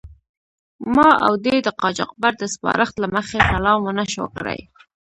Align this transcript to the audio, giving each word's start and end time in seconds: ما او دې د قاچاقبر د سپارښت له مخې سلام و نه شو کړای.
ما 0.95 1.09
او 1.25 1.33
دې 1.45 1.55
د 1.65 1.69
قاچاقبر 1.81 2.33
د 2.39 2.43
سپارښت 2.53 2.95
له 3.03 3.07
مخې 3.15 3.39
سلام 3.51 3.79
و 3.83 3.89
نه 3.99 4.05
شو 4.13 4.25
کړای. 4.35 4.59